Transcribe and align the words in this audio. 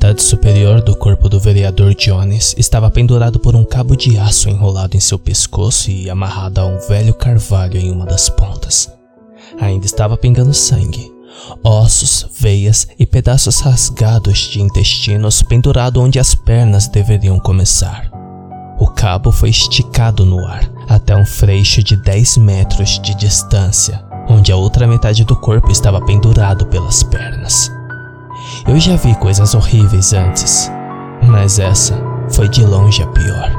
metade 0.00 0.22
superior 0.22 0.80
do 0.80 0.96
corpo 0.96 1.28
do 1.28 1.38
vereador 1.38 1.94
Jones 1.94 2.54
estava 2.56 2.90
pendurado 2.90 3.38
por 3.38 3.54
um 3.54 3.62
cabo 3.62 3.94
de 3.94 4.16
aço 4.16 4.48
enrolado 4.48 4.96
em 4.96 5.00
seu 5.00 5.18
pescoço 5.18 5.90
e 5.90 6.08
amarrado 6.08 6.58
a 6.58 6.64
um 6.64 6.78
velho 6.88 7.12
carvalho 7.12 7.76
em 7.76 7.92
uma 7.92 8.06
das 8.06 8.30
pontas. 8.30 8.90
Ainda 9.60 9.84
estava 9.84 10.16
pingando 10.16 10.54
sangue. 10.54 11.12
Ossos, 11.62 12.26
veias 12.40 12.88
e 12.98 13.04
pedaços 13.04 13.60
rasgados 13.60 14.38
de 14.38 14.62
intestinos 14.62 15.42
pendurado 15.42 16.00
onde 16.00 16.18
as 16.18 16.34
pernas 16.34 16.88
deveriam 16.88 17.38
começar. 17.38 18.10
O 18.78 18.86
cabo 18.86 19.30
foi 19.30 19.50
esticado 19.50 20.24
no 20.24 20.46
ar 20.46 20.66
até 20.88 21.14
um 21.14 21.26
freixo 21.26 21.82
de 21.82 21.94
10 21.94 22.38
metros 22.38 22.98
de 23.00 23.14
distância, 23.14 24.02
onde 24.30 24.50
a 24.50 24.56
outra 24.56 24.86
metade 24.86 25.26
do 25.26 25.36
corpo 25.36 25.70
estava 25.70 26.00
pendurado 26.00 26.64
pelas 26.68 27.02
pernas. 27.02 27.70
Eu 28.66 28.78
já 28.78 28.94
vi 28.96 29.14
coisas 29.14 29.54
horríveis 29.54 30.12
antes, 30.12 30.70
mas 31.26 31.58
essa 31.58 31.94
foi 32.28 32.48
de 32.48 32.64
longe 32.64 33.02
a 33.02 33.06
pior. 33.06 33.50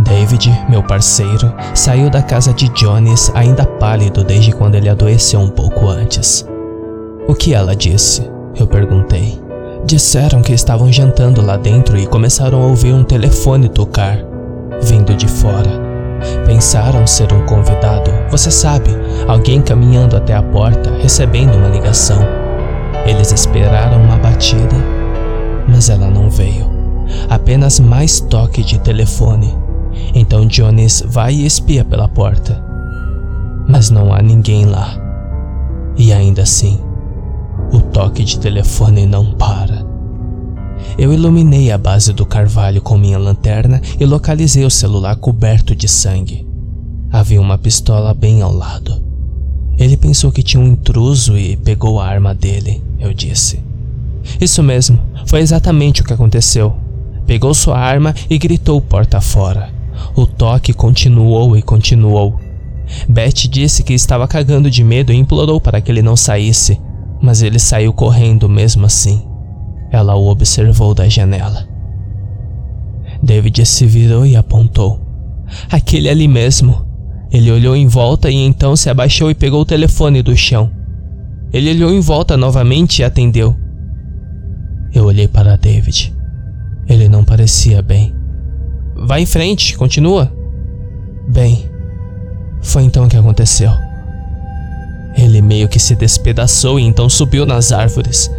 David, 0.00 0.50
meu 0.68 0.82
parceiro, 0.82 1.54
saiu 1.74 2.10
da 2.10 2.22
casa 2.22 2.52
de 2.52 2.68
Jones 2.70 3.30
ainda 3.34 3.64
pálido 3.64 4.24
desde 4.24 4.52
quando 4.52 4.74
ele 4.74 4.88
adoeceu 4.88 5.40
um 5.40 5.48
pouco 5.48 5.88
antes. 5.88 6.46
O 7.28 7.34
que 7.34 7.54
ela 7.54 7.76
disse? 7.76 8.28
Eu 8.56 8.66
perguntei. 8.66 9.40
Disseram 9.84 10.42
que 10.42 10.52
estavam 10.52 10.92
jantando 10.92 11.40
lá 11.40 11.56
dentro 11.56 11.96
e 11.96 12.06
começaram 12.06 12.62
a 12.62 12.66
ouvir 12.66 12.92
um 12.92 13.04
telefone 13.04 13.68
tocar, 13.68 14.18
vindo 14.82 15.14
de 15.14 15.28
fora. 15.28 15.80
Pensaram 16.44 17.06
ser 17.06 17.32
um 17.32 17.46
convidado, 17.46 18.10
você 18.30 18.50
sabe, 18.50 18.90
alguém 19.26 19.60
caminhando 19.60 20.16
até 20.16 20.34
a 20.34 20.42
porta, 20.42 20.90
recebendo 20.98 21.56
uma 21.56 21.68
ligação. 21.68 22.41
Eles 23.04 23.32
esperaram 23.32 24.02
uma 24.02 24.16
batida, 24.16 24.76
mas 25.68 25.88
ela 25.88 26.08
não 26.08 26.30
veio. 26.30 26.70
Apenas 27.28 27.80
mais 27.80 28.20
toque 28.20 28.62
de 28.62 28.78
telefone. 28.78 29.54
Então 30.14 30.46
Jones 30.46 31.02
vai 31.06 31.34
e 31.34 31.46
espia 31.46 31.84
pela 31.84 32.08
porta. 32.08 32.62
Mas 33.68 33.90
não 33.90 34.12
há 34.12 34.22
ninguém 34.22 34.66
lá. 34.66 34.96
E 35.96 36.12
ainda 36.12 36.42
assim, 36.42 36.80
o 37.72 37.80
toque 37.80 38.22
de 38.22 38.38
telefone 38.38 39.04
não 39.04 39.32
para. 39.32 39.84
Eu 40.96 41.12
iluminei 41.12 41.72
a 41.72 41.78
base 41.78 42.12
do 42.12 42.24
carvalho 42.24 42.80
com 42.80 42.96
minha 42.96 43.18
lanterna 43.18 43.80
e 43.98 44.04
localizei 44.04 44.64
o 44.64 44.70
celular 44.70 45.16
coberto 45.16 45.74
de 45.74 45.88
sangue. 45.88 46.46
Havia 47.10 47.40
uma 47.40 47.58
pistola 47.58 48.14
bem 48.14 48.42
ao 48.42 48.52
lado. 48.52 49.02
Ele 49.78 49.96
pensou 49.96 50.30
que 50.30 50.42
tinha 50.42 50.62
um 50.62 50.66
intruso 50.66 51.36
e 51.36 51.56
pegou 51.56 52.00
a 52.00 52.06
arma 52.06 52.34
dele, 52.34 52.82
eu 53.02 53.12
disse. 53.12 53.60
Isso 54.40 54.62
mesmo, 54.62 54.98
foi 55.26 55.40
exatamente 55.40 56.00
o 56.00 56.04
que 56.04 56.12
aconteceu. 56.12 56.74
Pegou 57.26 57.52
sua 57.54 57.78
arma 57.78 58.14
e 58.30 58.38
gritou 58.38 58.80
porta 58.80 59.20
fora. 59.20 59.70
O 60.14 60.26
toque 60.26 60.72
continuou 60.72 61.56
e 61.56 61.62
continuou. 61.62 62.38
Beth 63.08 63.48
disse 63.48 63.82
que 63.82 63.92
estava 63.92 64.28
cagando 64.28 64.70
de 64.70 64.84
medo 64.84 65.12
e 65.12 65.16
implorou 65.16 65.60
para 65.60 65.80
que 65.80 65.90
ele 65.90 66.02
não 66.02 66.16
saísse, 66.16 66.80
mas 67.20 67.42
ele 67.42 67.58
saiu 67.58 67.92
correndo 67.92 68.48
mesmo 68.48 68.86
assim. 68.86 69.22
Ela 69.90 70.14
o 70.14 70.28
observou 70.28 70.94
da 70.94 71.08
janela. 71.08 71.68
David 73.22 73.64
se 73.66 73.86
virou 73.86 74.26
e 74.26 74.36
apontou. 74.36 75.00
Aquele 75.70 76.08
ali 76.08 76.26
mesmo. 76.26 76.84
Ele 77.30 77.50
olhou 77.50 77.74
em 77.76 77.86
volta 77.86 78.30
e 78.30 78.34
então 78.34 78.76
se 78.76 78.90
abaixou 78.90 79.30
e 79.30 79.34
pegou 79.34 79.60
o 79.60 79.66
telefone 79.66 80.22
do 80.22 80.36
chão. 80.36 80.70
Ele 81.52 81.70
olhou 81.70 81.92
em 81.92 82.00
volta 82.00 82.36
novamente 82.36 83.00
e 83.00 83.04
atendeu. 83.04 83.56
Eu 84.94 85.04
olhei 85.04 85.28
para 85.28 85.56
David. 85.56 86.14
Ele 86.88 87.08
não 87.08 87.24
parecia 87.24 87.82
bem. 87.82 88.14
Vá 88.94 89.20
em 89.20 89.26
frente, 89.26 89.76
continua. 89.76 90.32
Bem, 91.28 91.70
foi 92.62 92.84
então 92.84 93.08
que 93.08 93.16
aconteceu. 93.16 93.70
Ele 95.16 95.42
meio 95.42 95.68
que 95.68 95.78
se 95.78 95.94
despedaçou 95.94 96.80
e 96.80 96.84
então 96.84 97.08
subiu 97.08 97.44
nas 97.44 97.70
árvores. 97.70 98.30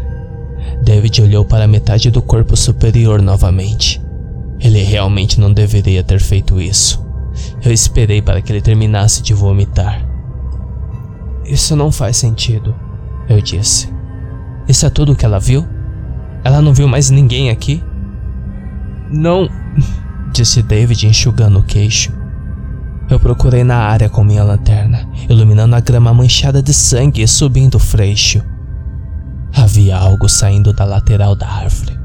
David 0.84 1.22
olhou 1.22 1.46
para 1.46 1.66
a 1.66 1.68
metade 1.68 2.10
do 2.10 2.22
corpo 2.22 2.58
superior 2.58 3.22
novamente. 3.22 4.02
Ele 4.60 4.82
realmente 4.82 5.40
não 5.40 5.54
deveria 5.54 6.04
ter 6.04 6.20
feito 6.20 6.60
isso. 6.60 7.06
Eu 7.64 7.72
esperei 7.72 8.22
para 8.22 8.42
que 8.42 8.52
ele 8.52 8.62
terminasse 8.62 9.22
de 9.22 9.34
vomitar. 9.34 10.08
Isso 11.46 11.76
não 11.76 11.92
faz 11.92 12.18
sentido, 12.18 12.74
eu 13.28 13.42
disse. 13.42 13.92
Isso 14.68 14.86
é 14.86 14.90
tudo 14.90 15.12
o 15.12 15.16
que 15.16 15.26
ela 15.26 15.40
viu? 15.40 15.68
Ela 16.44 16.62
não 16.62 16.74
viu 16.74 16.88
mais 16.88 17.10
ninguém 17.10 17.50
aqui? 17.50 17.84
Não, 19.12 19.48
disse 20.34 20.62
David 20.62 21.08
enxugando 21.08 21.60
o 21.60 21.64
queixo. 21.64 22.12
Eu 23.10 23.20
procurei 23.20 23.64
na 23.64 23.78
área 23.78 24.10
com 24.10 24.24
minha 24.24 24.44
lanterna, 24.44 25.08
iluminando 25.30 25.76
a 25.76 25.80
grama 25.80 26.14
manchada 26.14 26.64
de 26.64 26.74
sangue 26.74 27.22
e 27.22 27.28
subindo 27.28 27.76
o 27.76 27.80
freixo. 27.80 28.42
Havia 29.56 29.98
algo 29.98 30.28
saindo 30.28 30.74
da 30.74 30.84
lateral 30.84 31.36
da 31.36 31.48
árvore, 31.48 32.00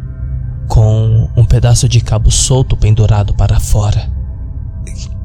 com 0.68 1.30
um 1.36 1.44
pedaço 1.44 1.88
de 1.88 2.00
cabo 2.00 2.30
solto 2.30 2.76
pendurado 2.76 3.32
para 3.34 3.58
fora. 3.58 4.10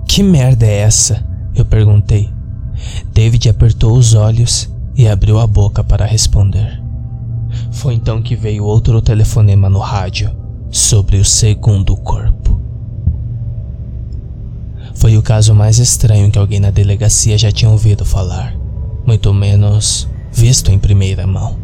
Que 0.08 0.24
merda 0.24 0.66
é 0.66 0.80
essa? 0.80 1.26
Eu 1.54 1.66
perguntei. 1.66 2.32
David 3.12 3.50
apertou 3.50 3.98
os 3.98 4.14
olhos 4.14 4.73
e 4.96 5.08
abriu 5.08 5.40
a 5.40 5.48
boca 5.48 5.84
para 5.84 6.06
responder. 6.06 6.82
Foi 7.72 7.94
então 7.94 8.22
que 8.22 8.36
veio 8.36 8.64
outro 8.64 9.02
telefonema 9.02 9.70
no 9.70 9.80
rádio 9.80 10.32
sobre 10.70 11.18
o 11.18 11.26
segundo 11.26 11.96
corpo. 11.96 12.60
Foi 14.96 15.18
o 15.18 15.22
caso 15.22 15.54
mais 15.54 15.80
estranho 15.80 16.32
que 16.32 16.40
alguém 16.40 16.60
na 16.60 16.72
delegacia 16.72 17.38
já 17.38 17.52
tinha 17.52 17.70
ouvido 17.70 18.06
falar, 18.06 18.56
muito 19.06 19.34
menos 19.34 20.08
visto 20.32 20.72
em 20.72 20.80
primeira 20.80 21.28
mão. 21.28 21.58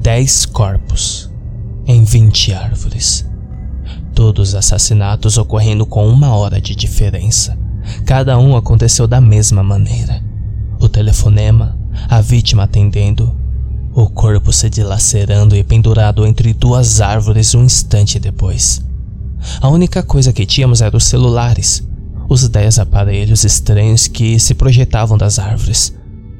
Dez 0.00 0.46
corpos 0.46 1.30
em 1.86 2.02
vinte 2.02 2.52
árvores. 2.52 3.28
Todos 4.14 4.54
assassinatos 4.54 5.38
ocorrendo 5.38 5.86
com 5.86 6.06
uma 6.08 6.34
hora 6.34 6.60
de 6.60 6.74
diferença. 6.74 7.56
Cada 8.04 8.38
um 8.38 8.56
aconteceu 8.56 9.06
da 9.06 9.20
mesma 9.20 9.62
maneira. 9.62 10.22
O 10.80 10.88
telefonema, 10.88 11.76
a 12.08 12.20
vítima 12.20 12.64
atendendo, 12.64 13.34
o 13.94 14.08
corpo 14.08 14.52
se 14.52 14.70
dilacerando 14.70 15.54
e 15.54 15.62
pendurado 15.62 16.26
entre 16.26 16.52
duas 16.52 17.00
árvores 17.00 17.54
um 17.54 17.64
instante 17.64 18.18
depois. 18.18 18.82
A 19.60 19.68
única 19.68 20.02
coisa 20.02 20.32
que 20.32 20.46
tínhamos 20.46 20.80
eram 20.80 20.96
os 20.96 21.04
celulares, 21.04 21.86
os 22.28 22.48
dez 22.48 22.78
aparelhos 22.78 23.44
estranhos 23.44 24.06
que 24.06 24.38
se 24.38 24.54
projetavam 24.54 25.18
das 25.18 25.38
árvores. 25.38 25.92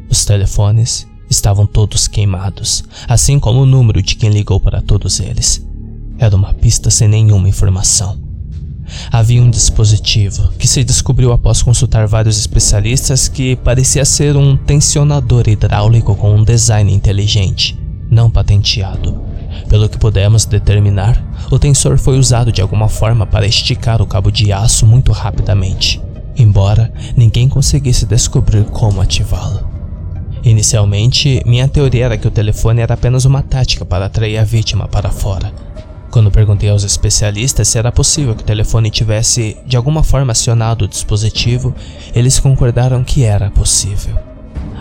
Os 0.08 0.24
telefones 0.24 1.06
estavam 1.28 1.66
todos 1.66 2.06
queimados, 2.06 2.84
assim 3.08 3.38
como 3.38 3.62
o 3.62 3.66
número 3.66 4.02
de 4.02 4.14
quem 4.14 4.30
ligou 4.30 4.60
para 4.60 4.80
todos 4.80 5.20
eles. 5.20 5.66
Era 6.18 6.36
uma 6.36 6.54
pista 6.54 6.90
sem 6.90 7.08
nenhuma 7.08 7.48
informação. 7.48 8.21
Havia 9.10 9.42
um 9.42 9.50
dispositivo 9.50 10.52
que 10.58 10.66
se 10.66 10.84
descobriu 10.84 11.32
após 11.32 11.62
consultar 11.62 12.06
vários 12.06 12.38
especialistas 12.38 13.28
que 13.28 13.56
parecia 13.56 14.04
ser 14.04 14.36
um 14.36 14.56
tensionador 14.56 15.48
hidráulico 15.48 16.14
com 16.14 16.34
um 16.34 16.44
design 16.44 16.92
inteligente, 16.92 17.78
não 18.10 18.30
patenteado. 18.30 19.22
Pelo 19.68 19.88
que 19.88 19.98
pudemos 19.98 20.44
determinar, 20.44 21.22
o 21.50 21.58
tensor 21.58 21.98
foi 21.98 22.18
usado 22.18 22.52
de 22.52 22.60
alguma 22.60 22.88
forma 22.88 23.26
para 23.26 23.46
esticar 23.46 24.00
o 24.00 24.06
cabo 24.06 24.30
de 24.30 24.52
aço 24.52 24.86
muito 24.86 25.12
rapidamente, 25.12 26.00
embora 26.36 26.92
ninguém 27.16 27.48
conseguisse 27.48 28.06
descobrir 28.06 28.64
como 28.64 29.00
ativá-lo. 29.00 29.70
Inicialmente, 30.44 31.40
minha 31.46 31.68
teoria 31.68 32.06
era 32.06 32.18
que 32.18 32.26
o 32.26 32.30
telefone 32.30 32.80
era 32.80 32.94
apenas 32.94 33.24
uma 33.24 33.42
tática 33.42 33.84
para 33.84 34.06
atrair 34.06 34.38
a 34.38 34.44
vítima 34.44 34.88
para 34.88 35.10
fora, 35.10 35.52
quando 36.12 36.30
perguntei 36.30 36.68
aos 36.68 36.84
especialistas 36.84 37.66
se 37.68 37.78
era 37.78 37.90
possível 37.90 38.34
que 38.34 38.42
o 38.42 38.46
telefone 38.46 38.90
tivesse 38.90 39.56
de 39.66 39.78
alguma 39.78 40.02
forma 40.02 40.32
acionado 40.32 40.84
o 40.84 40.88
dispositivo, 40.88 41.74
eles 42.14 42.38
concordaram 42.38 43.02
que 43.02 43.24
era 43.24 43.50
possível. 43.50 44.14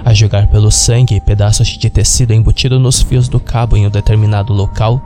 A 0.03 0.13
julgar 0.13 0.47
pelo 0.47 0.69
sangue 0.69 1.15
e 1.15 1.21
pedaços 1.21 1.69
de 1.69 1.89
tecido 1.89 2.33
embutido 2.33 2.77
nos 2.77 3.01
fios 3.01 3.29
do 3.29 3.39
cabo 3.39 3.77
em 3.77 3.87
um 3.87 3.89
determinado 3.89 4.51
local, 4.51 5.01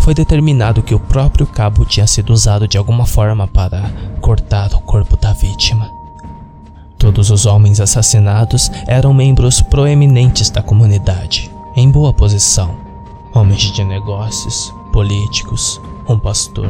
foi 0.00 0.12
determinado 0.12 0.82
que 0.82 0.94
o 0.94 1.00
próprio 1.00 1.46
cabo 1.46 1.86
tinha 1.86 2.06
sido 2.06 2.30
usado 2.30 2.68
de 2.68 2.76
alguma 2.76 3.06
forma 3.06 3.48
para 3.48 3.90
cortar 4.20 4.74
o 4.74 4.80
corpo 4.80 5.16
da 5.16 5.32
vítima. 5.32 5.90
Todos 6.98 7.30
os 7.30 7.46
homens 7.46 7.80
assassinados 7.80 8.70
eram 8.86 9.14
membros 9.14 9.62
proeminentes 9.62 10.50
da 10.50 10.60
comunidade, 10.60 11.50
em 11.74 11.90
boa 11.90 12.12
posição, 12.12 12.76
homens 13.32 13.62
de 13.72 13.82
negócios, 13.82 14.74
políticos, 14.90 15.80
um 16.08 16.18
pastor. 16.18 16.68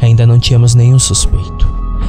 Ainda 0.00 0.26
não 0.26 0.38
tínhamos 0.38 0.74
nenhum 0.74 0.98
suspeito. 0.98 1.66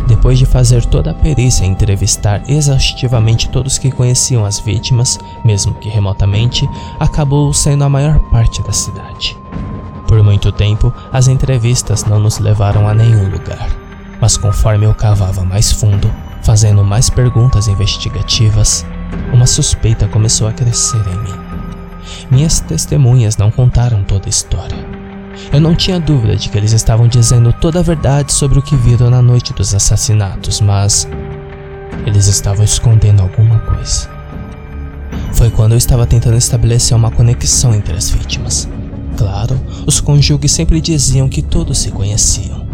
Depois 0.07 0.39
de 0.39 0.45
fazer 0.45 0.85
toda 0.85 1.11
a 1.11 1.13
perícia 1.13 1.65
e 1.65 1.67
entrevistar 1.67 2.49
exaustivamente 2.49 3.49
todos 3.49 3.77
que 3.77 3.91
conheciam 3.91 4.45
as 4.45 4.59
vítimas, 4.59 5.19
mesmo 5.43 5.73
que 5.75 5.89
remotamente, 5.89 6.67
acabou 6.99 7.53
sendo 7.53 7.83
a 7.83 7.89
maior 7.89 8.19
parte 8.31 8.61
da 8.63 8.71
cidade. 8.71 9.37
Por 10.07 10.23
muito 10.23 10.51
tempo, 10.51 10.91
as 11.11 11.27
entrevistas 11.27 12.03
não 12.05 12.19
nos 12.19 12.39
levaram 12.39 12.87
a 12.87 12.93
nenhum 12.93 13.29
lugar, 13.29 13.69
mas 14.19 14.35
conforme 14.35 14.85
eu 14.85 14.95
cavava 14.95 15.43
mais 15.43 15.71
fundo, 15.71 16.11
fazendo 16.41 16.83
mais 16.83 17.09
perguntas 17.09 17.67
investigativas, 17.67 18.83
uma 19.31 19.45
suspeita 19.45 20.07
começou 20.07 20.47
a 20.47 20.53
crescer 20.53 21.01
em 21.07 21.19
mim. 21.19 21.39
Minhas 22.31 22.59
testemunhas 22.59 23.37
não 23.37 23.51
contaram 23.51 24.03
toda 24.03 24.25
a 24.25 24.29
história. 24.29 24.88
Eu 25.51 25.59
não 25.59 25.75
tinha 25.75 25.99
dúvida 25.99 26.35
de 26.35 26.49
que 26.49 26.57
eles 26.57 26.73
estavam 26.73 27.07
dizendo 27.07 27.51
toda 27.51 27.79
a 27.79 27.83
verdade 27.83 28.31
sobre 28.31 28.59
o 28.59 28.61
que 28.61 28.75
viram 28.75 29.09
na 29.09 29.21
noite 29.21 29.53
dos 29.53 29.73
assassinatos, 29.73 30.61
mas 30.61 31.07
eles 32.05 32.27
estavam 32.27 32.63
escondendo 32.63 33.21
alguma 33.21 33.59
coisa. 33.59 34.09
Foi 35.33 35.49
quando 35.49 35.71
eu 35.71 35.77
estava 35.77 36.05
tentando 36.05 36.37
estabelecer 36.37 36.95
uma 36.95 37.11
conexão 37.11 37.73
entre 37.73 37.95
as 37.95 38.09
vítimas. 38.09 38.69
Claro, 39.17 39.59
os 39.85 39.99
cônjuges 39.99 40.51
sempre 40.51 40.79
diziam 40.79 41.27
que 41.27 41.41
todos 41.41 41.77
se 41.79 41.91
conheciam. 41.91 42.67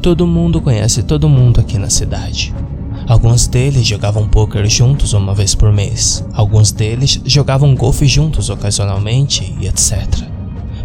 Todo 0.00 0.26
mundo 0.26 0.60
conhece 0.60 1.02
todo 1.02 1.28
mundo 1.28 1.60
aqui 1.60 1.78
na 1.78 1.88
cidade. 1.88 2.54
Alguns 3.06 3.46
deles 3.46 3.86
jogavam 3.86 4.28
poker 4.28 4.66
juntos 4.68 5.12
uma 5.12 5.34
vez 5.34 5.54
por 5.54 5.72
mês, 5.72 6.24
alguns 6.32 6.70
deles 6.70 7.20
jogavam 7.24 7.74
golfe 7.74 8.06
juntos 8.06 8.48
ocasionalmente 8.48 9.54
e 9.60 9.66
etc. 9.66 10.31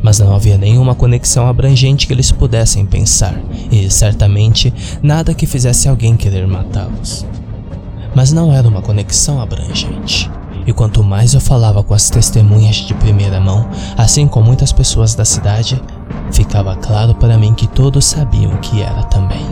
Mas 0.08 0.20
não 0.20 0.34
havia 0.34 0.58
nenhuma 0.58 0.96
conexão 0.96 1.50
abrangente 1.50 2.08
que 2.08 2.14
eles 2.14 2.32
pudessem 2.32 2.86
pensar, 2.86 3.38
e 3.70 3.92
certamente 3.92 4.74
nada 5.04 5.34
que 5.34 5.46
fizesse 5.46 5.90
alguém 5.90 6.16
querer 6.16 6.48
matá-los. 6.48 7.26
Mas 8.16 8.32
não 8.32 8.54
era 8.54 8.66
uma 8.70 8.82
conexão 8.82 9.42
abrangente. 9.42 10.32
E 10.66 10.72
quanto 10.72 11.04
mais 11.04 11.34
eu 11.34 11.42
falava 11.42 11.84
com 11.84 11.94
as 11.94 12.10
testemunhas 12.10 12.78
de 12.78 12.94
primeira 12.94 13.42
mão, 13.42 13.70
assim 13.98 14.30
como 14.30 14.46
muitas 14.46 14.72
pessoas 14.72 15.14
da 15.14 15.26
cidade, 15.26 15.78
ficava 16.32 16.78
claro 16.78 17.14
para 17.14 17.38
mim 17.38 17.54
que 17.54 17.68
todos 17.68 18.06
sabiam 18.06 18.54
o 18.54 18.60
que 18.60 18.82
era 18.82 19.04
também. 19.04 19.46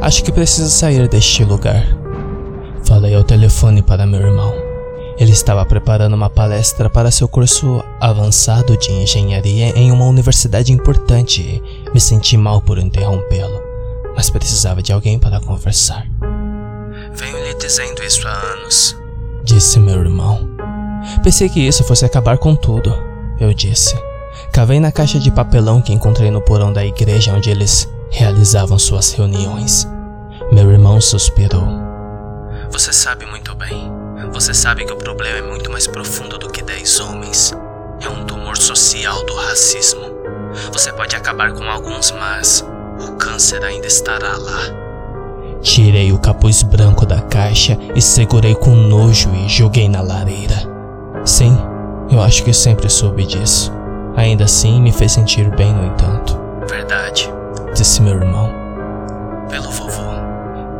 Acho 0.00 0.24
que 0.24 0.32
preciso 0.32 0.68
sair 0.68 1.08
deste 1.08 1.44
lugar. 1.44 1.86
Falei 2.82 3.14
ao 3.14 3.22
telefone 3.22 3.82
para 3.82 4.04
meu 4.04 4.20
irmão. 4.20 4.69
Ele 5.20 5.32
estava 5.32 5.66
preparando 5.66 6.14
uma 6.14 6.30
palestra 6.30 6.88
para 6.88 7.10
seu 7.10 7.28
curso 7.28 7.84
avançado 8.00 8.74
de 8.78 8.90
engenharia 8.90 9.78
em 9.78 9.92
uma 9.92 10.06
universidade 10.06 10.72
importante 10.72 11.42
e 11.42 11.90
me 11.92 12.00
senti 12.00 12.38
mal 12.38 12.62
por 12.62 12.78
interrompê-lo, 12.78 13.60
mas 14.16 14.30
precisava 14.30 14.82
de 14.82 14.94
alguém 14.94 15.18
para 15.18 15.38
conversar. 15.38 16.06
Venho 17.12 17.36
lhe 17.44 17.52
dizendo 17.52 18.02
isso 18.02 18.26
há 18.26 18.32
anos, 18.32 18.96
disse 19.44 19.78
meu 19.78 20.00
irmão. 20.00 20.48
Pensei 21.22 21.50
que 21.50 21.60
isso 21.60 21.84
fosse 21.84 22.06
acabar 22.06 22.38
com 22.38 22.56
tudo, 22.56 22.90
eu 23.38 23.52
disse. 23.52 23.94
Cavei 24.54 24.80
na 24.80 24.90
caixa 24.90 25.18
de 25.18 25.30
papelão 25.30 25.82
que 25.82 25.92
encontrei 25.92 26.30
no 26.30 26.40
porão 26.40 26.72
da 26.72 26.82
igreja 26.82 27.34
onde 27.34 27.50
eles 27.50 27.86
realizavam 28.10 28.78
suas 28.78 29.12
reuniões. 29.12 29.86
Meu 30.50 30.70
irmão 30.70 30.98
suspirou. 30.98 31.68
Você 32.70 32.90
sabe 32.90 33.26
muito 33.26 33.54
bem. 33.54 33.99
Você 34.32 34.54
sabe 34.54 34.84
que 34.84 34.92
o 34.92 34.96
problema 34.96 35.38
é 35.38 35.42
muito 35.42 35.70
mais 35.70 35.86
profundo 35.86 36.38
do 36.38 36.48
que 36.48 36.62
dez 36.62 37.00
homens. 37.00 37.52
É 38.00 38.08
um 38.08 38.24
tumor 38.24 38.56
social 38.56 39.24
do 39.24 39.34
racismo. 39.34 40.10
Você 40.72 40.92
pode 40.92 41.14
acabar 41.14 41.52
com 41.52 41.64
alguns, 41.64 42.10
mas 42.12 42.64
o 43.00 43.12
câncer 43.16 43.64
ainda 43.64 43.86
estará 43.86 44.36
lá. 44.36 44.60
Tirei 45.60 46.12
o 46.12 46.18
capuz 46.18 46.62
branco 46.62 47.04
da 47.04 47.20
caixa 47.20 47.76
e 47.94 48.00
segurei 48.00 48.54
com 48.54 48.74
nojo 48.74 49.30
e 49.34 49.48
joguei 49.48 49.88
na 49.88 50.00
lareira. 50.00 50.56
Sim, 51.24 51.56
eu 52.10 52.20
acho 52.20 52.42
que 52.42 52.52
sempre 52.52 52.88
soube 52.88 53.26
disso. 53.26 53.70
Ainda 54.16 54.44
assim, 54.44 54.80
me 54.80 54.90
fez 54.90 55.12
sentir 55.12 55.50
bem, 55.54 55.72
no 55.72 55.84
entanto. 55.84 56.38
Verdade, 56.68 57.30
disse 57.74 58.00
meu 58.00 58.14
irmão. 58.14 58.50
Pelo 59.50 59.70
vovô. 59.70 60.02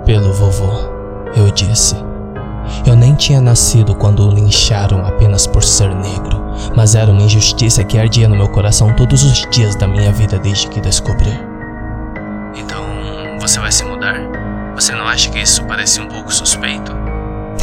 Pelo 0.04 0.32
vovô, 0.32 0.72
eu 1.36 1.50
disse. 1.50 2.09
Eu 2.86 2.96
nem 2.96 3.14
tinha 3.14 3.40
nascido 3.40 3.94
quando 3.94 4.26
o 4.26 4.30
lincharam 4.30 5.04
apenas 5.04 5.46
por 5.46 5.62
ser 5.62 5.94
negro, 5.94 6.42
mas 6.76 6.94
era 6.94 7.10
uma 7.10 7.22
injustiça 7.22 7.84
que 7.84 7.98
ardia 7.98 8.28
no 8.28 8.36
meu 8.36 8.48
coração 8.48 8.94
todos 8.94 9.22
os 9.22 9.46
dias 9.50 9.76
da 9.76 9.86
minha 9.86 10.12
vida 10.12 10.38
desde 10.38 10.68
que 10.68 10.80
descobri. 10.80 11.32
Então, 12.54 12.84
você 13.38 13.60
vai 13.60 13.70
se 13.70 13.84
mudar? 13.84 14.16
Você 14.74 14.92
não 14.92 15.06
acha 15.06 15.30
que 15.30 15.38
isso 15.38 15.64
parece 15.64 16.00
um 16.00 16.06
pouco 16.06 16.32
suspeito? 16.32 16.92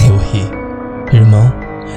Eu 0.06 0.18
ri. 0.18 0.50
Irmão, 1.12 1.52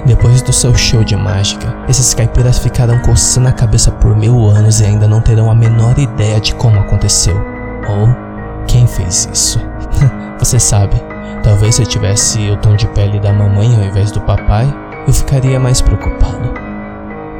depois 0.06 0.40
do 0.40 0.52
seu 0.52 0.74
show 0.74 1.04
de 1.04 1.16
mágica, 1.16 1.74
esses 1.88 2.14
caipiras 2.14 2.58
ficaram 2.58 2.98
coçando 3.00 3.48
a 3.48 3.52
cabeça 3.52 3.90
por 3.90 4.16
mil 4.16 4.46
anos 4.48 4.80
e 4.80 4.84
ainda 4.84 5.06
não 5.06 5.20
terão 5.20 5.50
a 5.50 5.54
menor 5.54 5.98
ideia 5.98 6.40
de 6.40 6.54
como 6.54 6.80
aconteceu. 6.80 7.36
Ou 7.88 8.08
quem 8.66 8.86
fez 8.86 9.28
isso. 9.32 9.60
Você 10.38 10.58
sabe, 10.58 10.96
talvez 11.42 11.74
se 11.74 11.82
eu 11.82 11.86
tivesse 11.86 12.38
o 12.50 12.56
tom 12.56 12.76
de 12.76 12.86
pele 12.88 13.18
da 13.20 13.32
mamãe 13.32 13.74
ao 13.74 13.84
invés 13.84 14.10
do 14.10 14.20
papai, 14.20 14.66
eu 15.06 15.12
ficaria 15.12 15.58
mais 15.58 15.80
preocupado. 15.80 16.52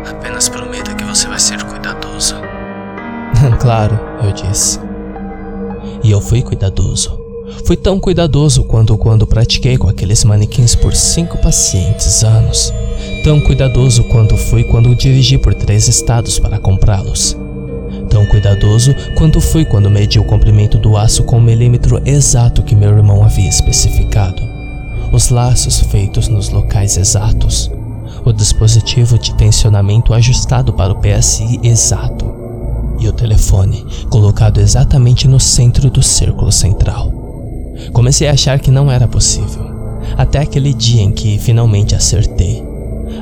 Apenas 0.09 0.49
prometa 0.49 0.95
que 0.95 1.05
você 1.05 1.29
vai 1.29 1.39
ser 1.39 1.63
cuidadoso. 1.65 2.37
claro, 3.61 3.99
eu 4.23 4.33
disse. 4.33 4.81
E 6.03 6.11
eu 6.11 6.21
fui 6.21 6.43
cuidadoso. 6.43 7.19
Fui 7.65 7.77
tão 7.77 7.99
cuidadoso 7.99 8.65
quanto 8.65 8.97
quando 8.97 9.27
pratiquei 9.27 9.77
com 9.77 9.89
aqueles 9.89 10.25
manequins 10.25 10.75
por 10.75 10.95
cinco 10.95 11.39
pacientes 11.39 12.23
anos. 12.23 12.73
Tão 13.25 13.41
cuidadoso 13.41 14.05
quanto 14.05 14.37
fui 14.37 14.65
quando 14.65 14.95
dirigi 14.95 15.37
por 15.37 15.55
três 15.55 15.89
estados 15.89 16.39
para 16.39 16.59
comprá-los. 16.59 17.37
Tão 18.11 18.27
cuidadoso 18.27 18.93
quanto 19.15 19.41
fui 19.41 19.65
quando 19.65 19.89
medi 19.89 20.19
o 20.19 20.25
comprimento 20.25 20.77
do 20.77 20.97
aço 20.97 21.23
com 21.23 21.39
o 21.39 21.41
milímetro 21.41 22.03
exato 22.05 22.63
que 22.63 22.75
meu 22.75 22.91
irmão 22.91 23.23
havia 23.23 23.49
especificado. 23.49 24.43
Os 25.13 25.31
laços 25.31 25.81
feitos 25.81 26.27
nos 26.27 26.51
locais 26.51 26.97
exatos. 26.97 27.71
O 28.25 28.33
dispositivo 28.33 29.17
de 29.17 29.33
tensionamento 29.35 30.13
ajustado 30.13 30.73
para 30.73 30.93
o 30.93 31.01
PSI 31.01 31.61
exato. 31.63 32.29
E 32.99 33.09
o 33.09 33.13
telefone 33.13 33.87
colocado 34.11 34.61
exatamente 34.61 35.29
no 35.29 35.39
centro 35.39 35.89
do 35.89 36.03
círculo 36.03 36.51
central. 36.51 37.13
Comecei 37.93 38.29
a 38.29 38.33
achar 38.33 38.59
que 38.59 38.73
não 38.73 38.91
era 38.91 39.09
possível, 39.09 39.65
até 40.19 40.41
aquele 40.41 40.75
dia 40.75 41.03
em 41.03 41.13
que 41.13 41.39
finalmente 41.39 41.95
acertei. 41.95 42.63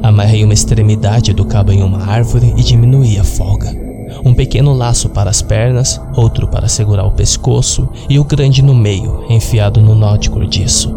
Amarrei 0.03 0.45
uma 0.45 0.55
extremidade 0.55 1.33
do 1.33 1.45
cabo 1.45 1.73
em 1.73 1.83
uma 1.83 2.07
árvore 2.07 2.55
e 2.57 2.63
diminuí 2.63 3.19
a 3.19 3.25
folga. 3.25 3.78
Um 4.25 4.35
pequeno 4.35 4.73
laço 4.73 5.09
para 5.09 5.31
as 5.31 5.43
pernas, 5.43 6.01
outro 6.15 6.49
para 6.49 6.69
segurar 6.69 7.05
o 7.05 7.13
pescoço 7.13 7.89
e 8.09 8.19
o 8.19 8.25
grande 8.25 8.63
no 8.63 8.75
meio, 8.75 9.25
enfiado 9.29 9.81
no 9.81 9.95
nó 9.95 10.17
de 10.17 10.31
cordiço. 10.31 10.97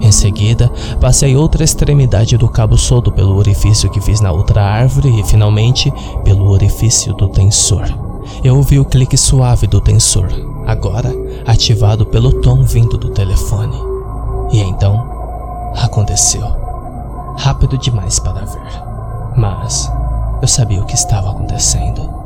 Em 0.00 0.10
seguida, 0.10 0.70
passei 1.00 1.36
outra 1.36 1.62
extremidade 1.62 2.36
do 2.36 2.48
cabo 2.48 2.76
solto 2.76 3.12
pelo 3.12 3.36
orifício 3.36 3.88
que 3.88 4.00
fiz 4.00 4.20
na 4.20 4.32
outra 4.32 4.60
árvore 4.60 5.20
e, 5.20 5.24
finalmente, 5.24 5.92
pelo 6.24 6.50
orifício 6.50 7.14
do 7.14 7.28
tensor. 7.28 7.84
Eu 8.42 8.56
ouvi 8.56 8.80
o 8.80 8.84
clique 8.84 9.16
suave 9.16 9.68
do 9.68 9.80
tensor, 9.80 10.28
agora 10.66 11.14
ativado 11.46 12.04
pelo 12.06 12.40
tom 12.40 12.64
vindo 12.64 12.98
do 12.98 13.10
telefone. 13.10 13.76
E 14.50 14.60
então, 14.60 15.72
aconteceu. 15.76 16.44
Rápido 17.36 17.78
demais 17.78 18.18
para 18.18 18.44
ver. 18.44 18.82
Mas 19.36 19.90
eu 20.40 20.48
sabia 20.48 20.82
o 20.82 20.86
que 20.86 20.94
estava 20.94 21.30
acontecendo. 21.30 22.21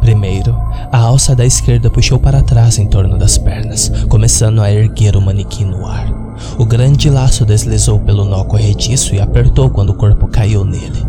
Primeiro, 0.00 0.56
a 0.90 0.98
alça 0.98 1.36
da 1.36 1.44
esquerda 1.44 1.90
puxou 1.90 2.18
para 2.18 2.42
trás 2.42 2.78
em 2.78 2.86
torno 2.86 3.18
das 3.18 3.36
pernas, 3.36 3.92
começando 4.08 4.60
a 4.60 4.72
erguer 4.72 5.14
o 5.14 5.20
manequim 5.20 5.64
no 5.64 5.86
ar. 5.86 6.10
O 6.58 6.64
grande 6.64 7.10
laço 7.10 7.44
deslizou 7.44 7.98
pelo 7.98 8.24
nó 8.24 8.42
corrediço 8.44 9.14
e 9.14 9.20
apertou 9.20 9.68
quando 9.68 9.90
o 9.90 9.94
corpo 9.94 10.26
caiu 10.26 10.64
nele. 10.64 11.04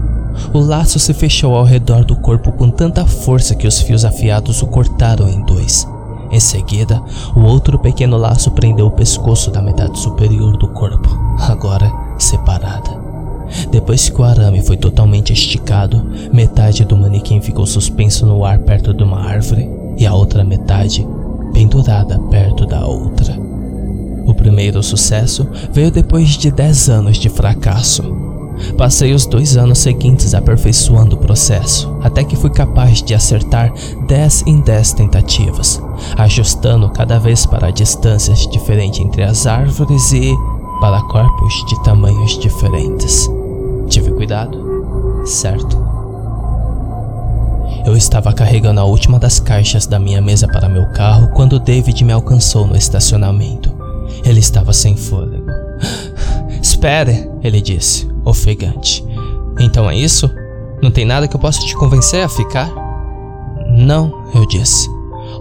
O 0.54 0.60
laço 0.60 1.00
se 1.00 1.14
fechou 1.14 1.56
ao 1.56 1.64
redor 1.64 2.04
do 2.04 2.16
corpo 2.16 2.52
com 2.52 2.70
tanta 2.70 3.06
força 3.06 3.56
que 3.56 3.68
os 3.68 3.80
fios 3.80 4.04
afiados 4.04 4.62
o 4.62 4.68
cortaram 4.68 5.28
em 5.30 5.42
dois. 5.46 5.88
Em 6.30 6.40
seguida, 6.40 7.02
o 7.36 7.42
outro 7.42 7.80
pequeno 7.80 8.18
laço 8.18 8.52
prendeu 8.52 8.88
o 8.88 8.92
pescoço 8.92 9.52
da 9.52 9.62
metade 9.62 10.00
superior 10.00 10.58
do 10.58 10.68
corpo, 10.70 11.10
agora 11.40 11.92
separada. 12.18 13.11
Depois 13.72 14.10
que 14.10 14.22
o 14.22 14.24
arame 14.24 14.62
foi 14.62 14.78
totalmente 14.78 15.34
esticado, 15.34 16.06
metade 16.32 16.86
do 16.86 16.98
manequim 16.98 17.42
ficou 17.42 17.66
suspenso 17.66 18.26
no 18.26 18.44
ar 18.46 18.60
perto 18.60 18.94
de 18.94 19.04
uma 19.04 19.20
árvore 19.20 19.70
e 19.98 20.06
a 20.06 20.14
outra 20.14 20.44
metade 20.44 21.06
pendurada 21.54 22.18
perto 22.30 22.66
da 22.66 22.86
outra. 22.86 23.38
O 24.26 24.34
primeiro 24.34 24.82
sucesso 24.82 25.48
veio 25.72 25.92
depois 25.92 26.30
de 26.30 26.52
10 26.52 26.90
anos 26.90 27.18
de 27.18 27.30
fracasso. 27.30 28.04
Passei 28.78 29.14
os 29.14 29.26
dois 29.26 29.58
anos 29.58 29.80
seguintes 29.80 30.34
aperfeiçoando 30.34 31.16
o 31.16 31.20
processo, 31.20 31.98
até 32.02 32.24
que 32.24 32.36
fui 32.36 32.50
capaz 32.52 33.02
de 33.02 33.14
acertar 33.14 33.74
10 34.08 34.44
em 34.46 34.62
10 34.62 34.94
tentativas, 34.94 35.82
ajustando 36.16 36.90
cada 36.90 37.18
vez 37.18 37.46
para 37.46 37.72
distâncias 37.72 38.48
diferentes 38.48 39.00
entre 39.00 39.24
as 39.24 39.48
árvores 39.48 40.12
e 40.12 40.32
para 40.80 41.02
corpos 41.04 41.66
de 41.68 41.84
tamanhos 41.84 42.38
diferentes. 42.40 43.30
Tive 43.92 44.10
cuidado. 44.12 44.58
certo? 45.26 45.78
Eu 47.86 47.96
estava 47.98 48.32
carregando 48.32 48.80
a 48.80 48.86
última 48.86 49.20
das 49.20 49.38
caixas 49.38 49.86
da 49.86 50.00
minha 50.00 50.22
mesa 50.22 50.48
para 50.48 50.70
meu 50.70 50.88
carro 50.94 51.28
quando 51.34 51.60
David 51.60 52.06
me 52.06 52.14
alcançou 52.14 52.66
no 52.66 52.78
estacionamento. 52.78 53.70
Ele 54.24 54.40
estava 54.40 54.72
sem 54.72 54.96
fôlego. 54.96 55.46
Espere, 56.64 57.30
ele 57.44 57.62
disse, 57.62 58.10
ofegante. 58.24 59.06
Então 59.60 59.90
é 59.90 59.96
isso? 59.98 60.32
Não 60.82 60.90
tem 60.90 61.04
nada 61.04 61.28
que 61.28 61.36
eu 61.36 61.40
possa 61.40 61.60
te 61.60 61.76
convencer 61.76 62.24
a 62.24 62.30
ficar? 62.30 62.72
Não, 63.68 64.24
eu 64.34 64.48
disse. 64.48 64.90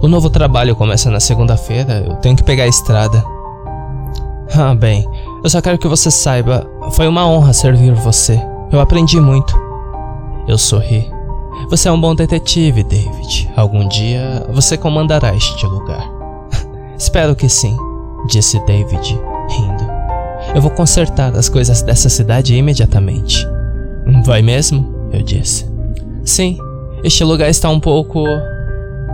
O 0.01 0.09
novo 0.09 0.29
trabalho 0.29 0.75
começa 0.75 1.09
na 1.09 1.21
segunda-feira, 1.21 2.03
eu 2.05 2.15
tenho 2.15 2.35
que 2.35 2.43
pegar 2.43 2.65
a 2.65 2.67
estrada. 2.67 3.23
Ah, 4.53 4.75
bem, 4.75 5.07
eu 5.41 5.49
só 5.49 5.61
quero 5.61 5.77
que 5.77 5.87
você 5.87 6.11
saiba, 6.11 6.69
foi 6.91 7.07
uma 7.07 7.27
honra 7.27 7.53
servir 7.53 7.93
você. 7.93 8.39
Eu 8.71 8.79
aprendi 8.79 9.19
muito. 9.19 9.55
Eu 10.47 10.57
sorri. 10.57 11.09
Você 11.69 11.87
é 11.87 11.91
um 11.91 11.99
bom 11.99 12.15
detetive, 12.15 12.83
David. 12.83 13.49
Algum 13.55 13.87
dia 13.87 14.45
você 14.51 14.77
comandará 14.77 15.35
este 15.35 15.65
lugar. 15.65 16.09
Espero 16.97 17.35
que 17.35 17.47
sim, 17.47 17.75
disse 18.27 18.59
David, 18.65 19.19
rindo. 19.49 19.91
Eu 20.55 20.61
vou 20.61 20.71
consertar 20.71 21.35
as 21.35 21.47
coisas 21.47 21.81
dessa 21.81 22.09
cidade 22.09 22.55
imediatamente. 22.55 23.47
Vai 24.25 24.41
mesmo? 24.41 25.09
Eu 25.11 25.21
disse. 25.21 25.69
Sim, 26.25 26.57
este 27.03 27.23
lugar 27.23 27.49
está 27.49 27.69
um 27.69 27.79
pouco 27.79 28.23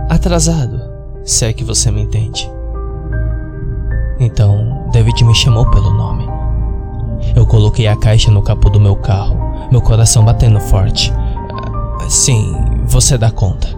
atrasado, 0.08 0.80
se 1.24 1.44
é 1.44 1.52
que 1.52 1.64
você 1.64 1.90
me 1.90 2.02
entende. 2.02 2.50
Então, 4.18 4.88
David 4.92 5.24
me 5.24 5.34
chamou 5.34 5.70
pelo 5.70 5.92
nome. 5.92 6.17
Coloquei 7.58 7.88
a 7.88 7.96
caixa 7.96 8.30
no 8.30 8.40
capô 8.40 8.70
do 8.70 8.78
meu 8.78 8.94
carro, 8.94 9.36
meu 9.72 9.80
coração 9.80 10.24
batendo 10.24 10.60
forte. 10.60 11.12
Sim, 12.08 12.54
você 12.86 13.18
dá 13.18 13.32
conta. 13.32 13.76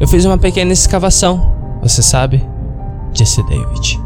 Eu 0.00 0.08
fiz 0.08 0.24
uma 0.24 0.36
pequena 0.36 0.72
escavação, 0.72 1.78
você 1.80 2.02
sabe? 2.02 2.44
Disse 3.12 3.40
David. 3.44 4.00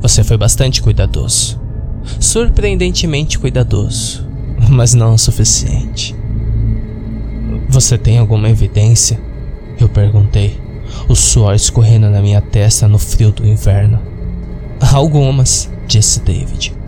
Você 0.00 0.24
foi 0.24 0.38
bastante 0.38 0.80
cuidadoso. 0.80 1.60
Surpreendentemente 2.18 3.38
cuidadoso, 3.38 4.26
mas 4.70 4.94
não 4.94 5.12
o 5.12 5.18
suficiente. 5.18 6.16
Você 7.68 7.98
tem 7.98 8.16
alguma 8.16 8.48
evidência? 8.48 9.20
Eu 9.78 9.90
perguntei, 9.90 10.58
o 11.10 11.14
suor 11.14 11.54
escorrendo 11.54 12.08
na 12.08 12.22
minha 12.22 12.40
testa 12.40 12.88
no 12.88 12.98
frio 12.98 13.32
do 13.32 13.46
inverno. 13.46 14.00
Algumas, 14.80 15.70
disse 15.86 16.20
David. 16.20 16.79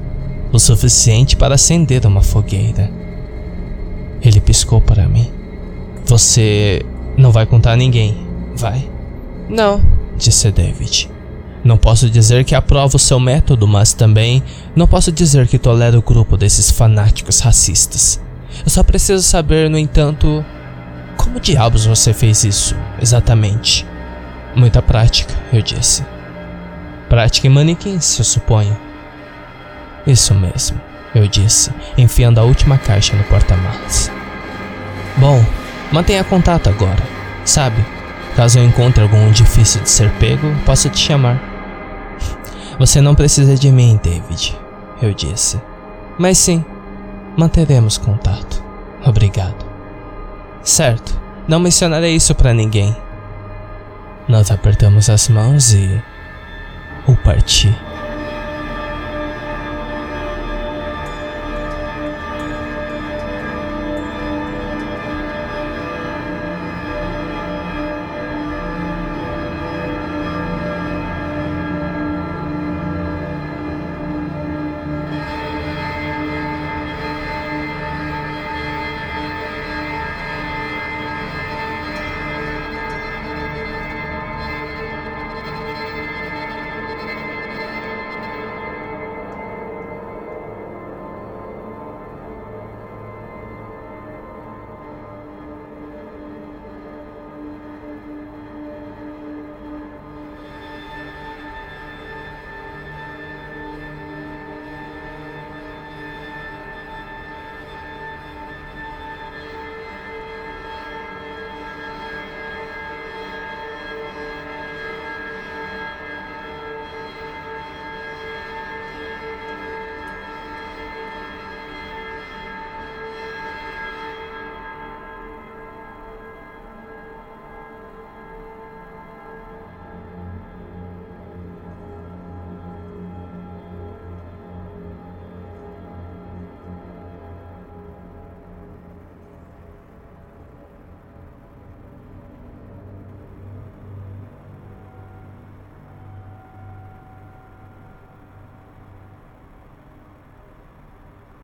O 0.53 0.59
suficiente 0.59 1.35
para 1.37 1.55
acender 1.55 2.05
uma 2.05 2.21
fogueira. 2.21 2.91
Ele 4.21 4.41
piscou 4.41 4.81
para 4.81 5.09
mim. 5.09 5.31
Você 6.05 6.85
não 7.17 7.33
vai 7.33 7.47
contar 7.47 7.73
a 7.73 7.77
ninguém, 7.77 8.27
vai? 8.55 8.89
Não, 9.49 9.83
disse 10.17 10.51
David. 10.51 11.11
Não 11.65 11.77
posso 11.77 12.11
dizer 12.11 12.45
que 12.45 12.55
aprovo 12.55 12.99
seu 12.99 13.21
método, 13.21 13.67
mas 13.69 13.93
também 13.93 14.43
não 14.75 14.87
posso 14.87 15.13
dizer 15.13 15.47
que 15.47 15.59
tolero 15.59 15.99
o 15.99 16.03
grupo 16.03 16.37
desses 16.37 16.71
fanáticos 16.71 17.39
racistas. 17.39 18.21
Eu 18.65 18.71
só 18.71 18.83
preciso 18.83 19.23
saber, 19.23 19.71
no 19.71 19.79
entanto, 19.79 20.45
como 21.17 21.41
diabos 21.41 21.87
você 21.87 22.13
fez 22.13 22.45
isso, 22.45 22.75
exatamente? 23.01 23.87
Muita 24.55 24.83
prática, 24.83 25.35
eu 25.53 25.63
disse. 25.63 26.05
Prática 27.09 27.47
em 27.47 27.51
manequins, 27.51 28.19
eu 28.19 28.25
suponho. 28.25 28.77
Isso 30.07 30.35
mesmo, 30.35 30.81
eu 31.15 31.27
disse, 31.27 31.71
enfiando 31.97 32.39
a 32.39 32.45
última 32.45 32.79
caixa 32.79 33.17
no 33.17 33.25
porta-malas. 33.25 34.11
Bom, 35.17 35.45
Mantenha 35.93 36.25
contato 36.25 36.71
agora, 36.71 37.03
sabe? 37.45 37.85
Caso 38.35 38.59
eu 38.59 38.65
encontre 38.65 39.03
algum 39.03 39.31
difícil 39.31 39.83
de 39.83 39.91
ser 39.91 40.11
pego, 40.13 40.51
posso 40.65 40.89
te 40.89 40.99
chamar. 40.99 41.39
Você 42.79 43.03
não 43.03 43.15
precisa 43.15 43.55
de 43.57 43.71
mim, 43.71 44.01
David, 44.03 44.59
eu 45.03 45.13
disse. 45.13 45.61
Mas 46.19 46.39
sim, 46.39 46.65
manteremos 47.37 47.99
contato. 47.99 48.65
Obrigado. 49.05 49.67
Certo, 50.63 51.21
não 51.47 51.61
mencionarei 51.61 52.17
isso 52.17 52.35
para 52.35 52.55
ninguém. 52.55 52.97
Nós 54.27 54.51
apertamos 54.51 55.11
as 55.11 55.29
mãos 55.29 55.75
e. 55.75 56.03
o 57.07 57.15
parti. 57.17 57.77